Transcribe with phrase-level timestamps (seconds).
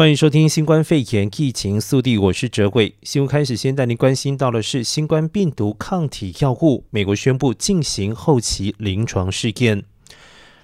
[0.00, 2.94] 欢迎收听新冠肺炎疫情速递，我是哲伟。
[3.02, 9.84] 新闻开始，先带您关心到的是新冠病毒抗体药物，美国宣布进行后期临床试验。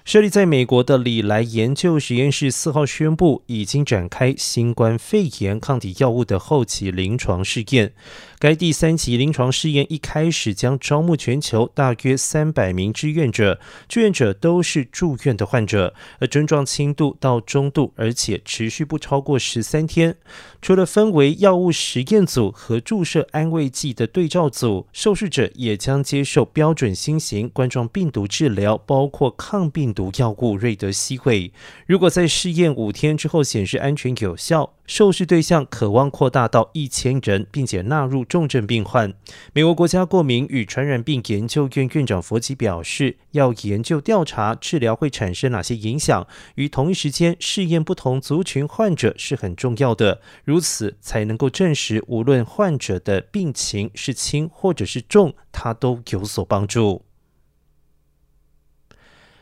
[0.03, 7.93] 设立在美国的礼来研究实验室四号宣布，已经展开新冠肺炎抗体药物的后期临床试验。
[8.39, 20.17] 该第三期临床试验一开始将招募全球大约三百名志愿者，志愿者都是住院的患者，而症状轻度到中度，而且持续不超过十三天。
[20.61, 30.11] 除了分为药物实验组和注射安慰剂的对照组，受试者也将接受标准新型冠状病毒治疗，包括抗病毒。
[30.17, 31.51] 药物瑞德西韦，
[31.85, 39.13] 如果在试验五天之后显示安全有效，受试对象可望扩大到一千人，并且纳入重症病患。
[39.53, 57.06] 美国国家过敏与传染病研究院院长佛吉表示，要研究调查治疗会产生哪些影响，与同一时间试验不同族群患者是很重要的，如此才能够证实无论患者的病情是轻或者是重，它都有所帮助。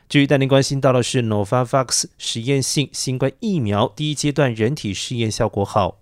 [0.07, 5.99] 至于带您关心到的是 Novavax 实验性新冠疫苗第一阶段人体试验效果好。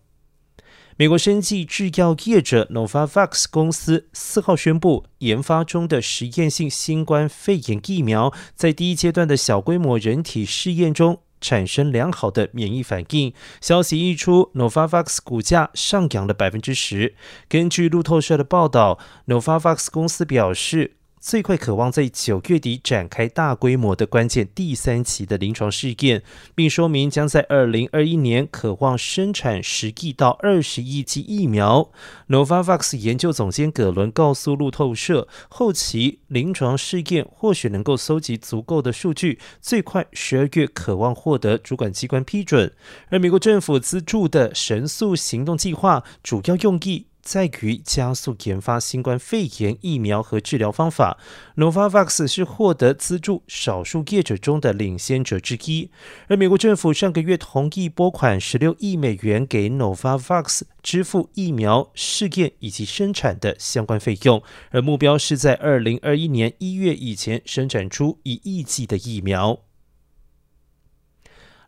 [0.98, 13.34] 美国生技制药业者 Novavax 公司四号宣布，研发中的实验性新冠肺炎疫苗在第一阶段的小规模人体试验中产生良好的免疫反应。
[13.60, 17.16] 消息一出，Novavax 股价上扬了百分之十。
[17.50, 26.22] 根据路透社的报道，Novavax 公司表示，最快渴望在九月底展开大规模的关键第三期的临床试验，
[26.54, 31.90] 并说明将在二零二一年渴望生产十亿到二十亿剂疫苗。
[32.28, 42.74] Novavax 研究总监葛伦告诉路透社，后期临床试验或许能够搜集足够的数据，最快十二月渴望获得主管机关批准。
[43.08, 51.18] 而美国政府资助的神速行动计划主要用意，在于加速研发新冠肺炎疫苗和治疗方法。
[51.56, 55.90] Novavax 是获得资助少数业者中的领先者之一。
[56.28, 69.60] 而美国政府上个月同意拨款十六亿美元给 Novavax 支付疫苗试验以及生产的相关费用，而目标是在二零二一年一月以前生产出一亿剂的疫苗。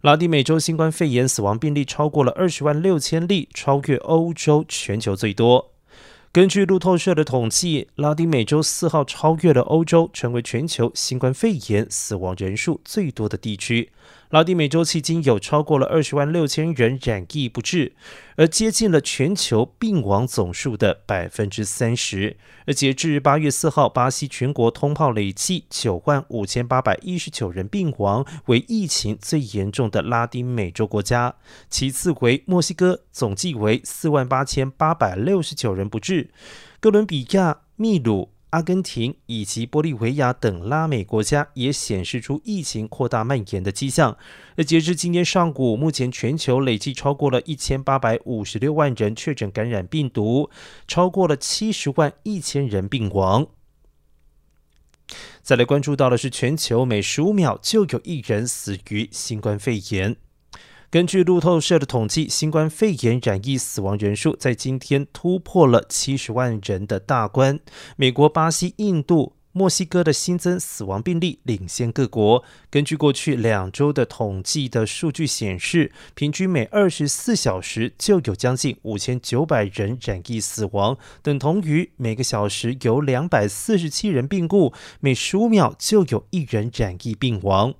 [0.06, 5.72] 拉丁美洲新冠肺炎死亡病例超过了二十万六千例，超越欧洲全球最多。
[6.32, 13.90] 根据路透社的统计，拉丁美洲四号超越了欧洲，成为全球新冠肺炎死亡人数最多的地区。
[14.30, 17.94] 拉丁美洲迄今有超过了二十万六千人染疫不治，
[18.36, 22.38] 而接近了全球病亡总数的百分之三十。
[22.66, 31.35] 而截至八月四号，巴西全国通报累计九万五千八百一十九人病亡，为疫情最严重的拉丁美洲国家。
[31.69, 36.31] 其次为墨西哥，总计为四万八千八百六十九人不治。
[36.80, 38.34] 哥伦比亚、秘鲁。
[38.56, 44.18] 阿根廷以及玻利维亚等拉美国家也显示出疫情扩大蔓延的迹象。
[44.56, 50.50] 而截至今天上午，目前全球累计超过了一千八百五十六万人确诊感染病毒，
[50.88, 53.48] 超过了七十万一千人病亡。
[55.42, 60.16] 再来关注到的是，全球每十五秒就有一人死于新冠肺炎。
[60.96, 67.60] 根据路透社的统计，新冠肺炎染疫死亡人数在今天突破了七十万人的大关。
[67.98, 72.42] 美国、巴西、印度、墨西哥的新增死亡病例领先各国。
[72.70, 87.74] 根据过去两周的统计的数据显示，平均每二十四小时就有将近五千九百人染疫死亡，等同于每个小时有两百四十七人病故，每十五秒就有一人染疫病亡。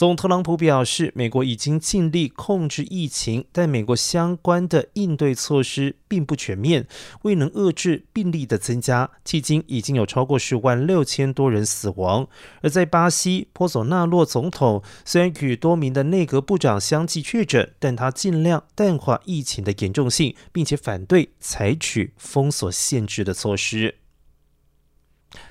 [0.00, 6.86] 总特朗普表示，美国已经尽力控制疫情，但美国相关的应对措施并不全面，
[7.20, 9.10] 未能遏制病例的增加。
[9.26, 12.26] 迄今已经有超过十万六千多人死亡。
[12.62, 23.96] 而在巴西，波索纳洛总统虽然与多名的内阁部长相继确诊，但他尽量淡化疫情的严重性，并且反对采取封锁限制的措施。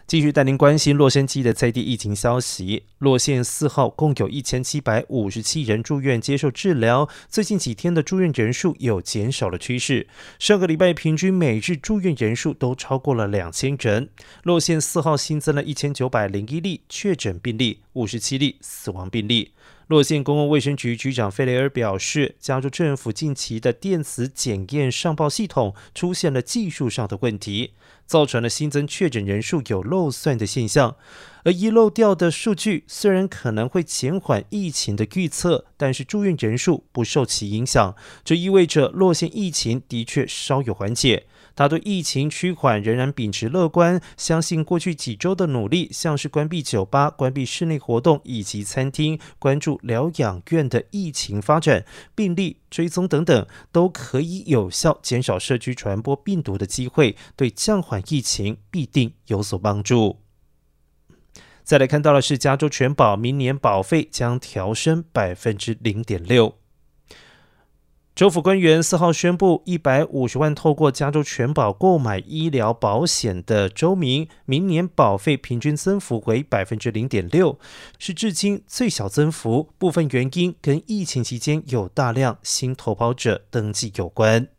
[0.09, 2.81] 继续带您关心洛杉矶的在地疫情消息。
[2.97, 10.07] 洛县四号共有一千七百五十七人住院接受治疗，最近几天的住院人数有减少的趋势。
[10.39, 14.09] 上个礼拜平均每日住院人数都超过了两千人。
[14.41, 19.53] 洛县四号新增了一千九百零一例确诊病例，五十七例死亡病例。
[19.87, 27.73] 洛县公共卫生局局长费雷尔表示，加州政府近期的电子检验上报系统出现了技术上的问题，
[28.05, 30.95] 造成了新增确诊人数有漏算的现象。
[31.43, 41.25] 而遗漏掉的数据虽然可能会减缓疫情的预测，但是住院人数不受其影响，这意味着洛县疫情的确稍有缓解。
[41.59, 51.83] 他对疫情趋缓仍然秉持乐观，相信过去几周的努力，像是关闭酒吧、关闭室内活动以及餐厅、关注疗养院的疫情发展、
[52.15, 60.19] 病例追踪等等，都可以有效减少社区传播病毒的机会，对降缓疫情必定有所帮助。
[61.65, 66.55] 再来看到的是，加州全保明年保费将调升百分之零点六。
[68.19, 77.57] 州府官员四号宣布，一百五十万透过加州全保购买医疗保险的州民，明年保费平均增幅为百分之零点六，
[77.97, 79.71] 是至今最小增幅。
[79.77, 84.49] 部分原因跟疫情期间有大量新投保者登记有关。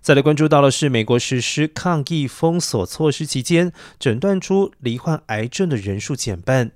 [0.00, 6.70] 再来关注到的是，美国实施抗疫封锁措施期间，诊断出罹患癌症的人数减半。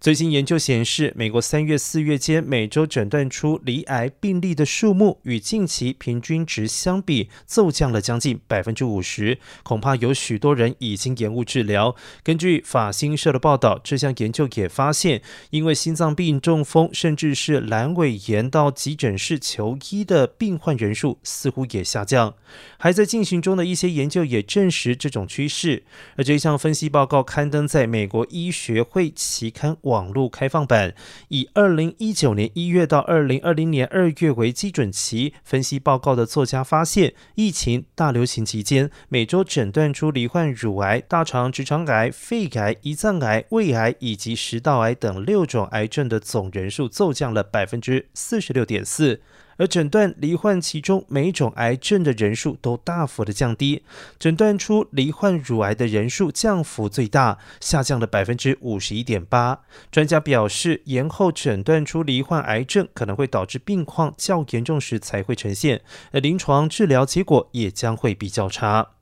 [0.00, 9.38] 最新研究显示，美国三月、四月间每周诊断出罹癌病例的数目与近期平均值相比，骤降了将近百分之五十。
[9.62, 11.96] 恐怕有许多人已经延误治疗。
[12.22, 22.34] 根据法新社的报道，这项研究也发现，因为心脏病、中风，甚至是阑尾炎到急诊室求医的病患人数似乎也下降。
[22.76, 25.84] 还在进行中的一些研究也证实这种趋势。
[26.16, 30.14] 而这项分析报告刊登在美国医学会期刊网。
[30.14, 30.94] 络开放版
[31.28, 49.20] 以二零一九年一月到二零二零年二月为基准期分析报告的作家发现，疫情大流行期间，每周诊断出罹患乳癌、大肠直肠癌、肺癌、胰脏癌、胃癌以及食道癌等六种癌症的总人数骤降了百分之四十六点四。
[49.56, 53.82] 而诊断罹患其中每种癌症的人数都大幅的降低，
[54.18, 59.60] 诊断出罹患乳癌的人数降幅最大，下降了百分之五十一点八。
[59.90, 68.92] 专家表示，延后诊断出罹患癌症可能会导致病况较严重时才会呈现，而临床治疗结果也将会比较差。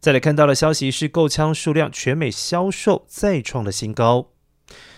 [0.00, 4.33] 再来看到的消息是，购枪数量全美销售再创了新高。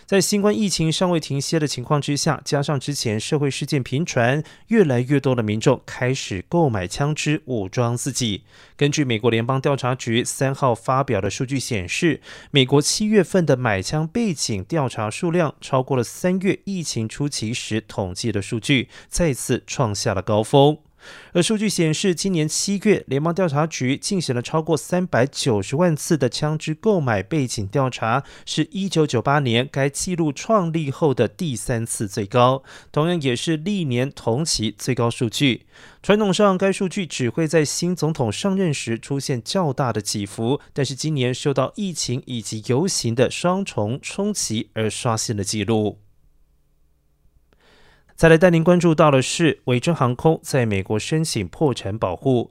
[0.07, 8.45] 在新冠疫情尚未停歇的情况之下，加上之前社会事件频传，越来越多的民众开始购买枪支武装自己。
[8.77, 12.21] 根据美国联邦调查局三号发表的数据显示，
[12.53, 20.86] 美国七月份的买枪背景调查数量超过了三月疫情初期时统计的数据，再次创下了高峰。
[21.33, 35.67] 而数据显示，今年七月，联邦调查局进行了超过三百九十万次的枪支购买背景调查，是一九九八年该记录创立后的第三次最高，同样也是历年同期最高数据。
[36.03, 46.06] 传统上，该数据只会在新总统上任时出现较大的起伏，但是今年受到疫情以及游行的双重冲击而刷新了纪录。
[48.17, 52.51] 再来带您关注到的是，维珍航空在美国申请破产保护。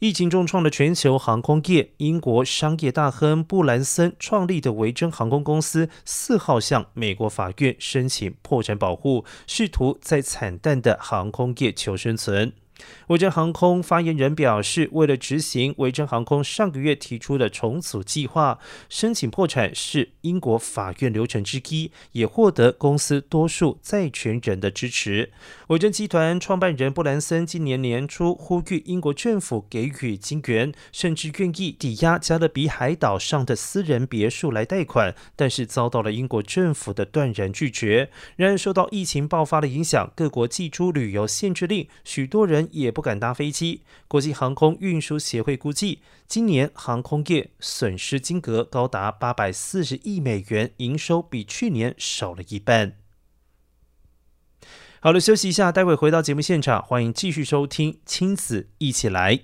[0.00, 12.52] 疫情重创的全球航空业，英国商业大亨布兰森创立的维珍航空公司四号向美国法院申请破产保护，试图在惨淡的航空业求生存。
[13.08, 25.30] 维珍航空发言人表示，为了执行维珍航空上个月提出的重组计划，申请破产是英国法院流程之一，也获得公司多数债权人的支持。
[25.68, 38.10] 维珍集团创办人布兰森今年年初呼吁英国政府给予金援，甚至愿意抵押加勒比海岛上的私人别墅来贷款，但是遭到了英国政府的断然拒绝。
[38.36, 43.82] 然而，受到疫情爆发的影响，各国祭出旅游限制令，许多人也不敢搭飞机。
[44.08, 52.96] 国际航空运输协会估计，今年航空业损失金额高达八百四十亿美元，营收比去年少了一半。
[55.00, 59.36] 好了，休息一下，待会回到节目现场，欢迎继续收听《亲子一起来》。